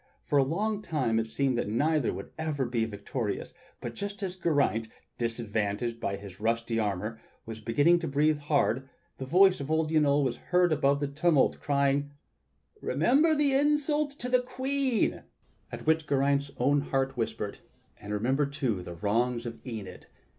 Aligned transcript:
For 0.23 0.39
a 0.39 0.43
long 0.43 0.81
time 0.81 1.19
it 1.19 1.27
seemed 1.27 1.59
that 1.59 1.69
neither 1.69 2.11
would 2.11 2.31
ever 2.35 2.65
be 2.65 2.85
victorious, 2.85 3.53
but 3.79 3.93
just 3.93 4.23
as 4.23 4.35
Geraint, 4.35 4.87
disadvantaged 5.19 5.99
by 5.99 6.15
his 6.17 6.39
rusty 6.39 6.79
armor, 6.79 7.21
was 7.45 7.59
beginning 7.59 7.99
to 7.99 8.07
breathe.hard, 8.07 8.89
the 9.19 9.25
voice 9.25 9.59
of 9.59 9.69
old 9.69 9.91
Yniol 9.91 10.23
was 10.23 10.37
heard 10.37 10.73
above 10.73 11.01
the 11.01 11.07
tumult, 11.07 11.59
crying: 11.59 12.09
"Remember 12.81 13.35
the 13.35 13.53
insult 13.53 14.09
to 14.17 14.27
the 14.27 14.41
Queen!" 14.41 15.21
At 15.71 15.85
which 15.85 16.07
Geraint's 16.07 16.49
own 16.57 16.81
heart 16.81 17.15
whispered, 17.15 17.59
"And 17.99 18.11
remember, 18.11 18.47
too, 18.47 18.81
the 18.81 18.95
wrongs 18.95 19.45
of 19.45 19.59
Enid!" 19.63 20.07